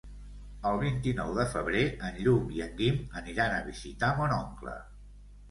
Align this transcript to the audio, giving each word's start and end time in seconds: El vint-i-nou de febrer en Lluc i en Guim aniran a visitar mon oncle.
El 0.69 0.77
vint-i-nou 0.83 1.33
de 1.39 1.45
febrer 1.51 1.83
en 2.07 2.17
Lluc 2.23 2.57
i 2.57 2.65
en 2.67 2.73
Guim 2.81 2.99
aniran 3.23 3.55
a 3.59 3.61
visitar 3.69 4.11
mon 4.23 4.35
oncle. 4.41 4.77